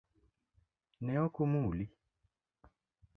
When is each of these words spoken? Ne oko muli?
Ne 1.03 1.13
oko 1.25 1.43
muli? 1.53 1.85